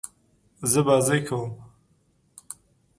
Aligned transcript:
زه 0.71 0.79
بازۍ 0.87 1.19
کوم. 1.27 1.51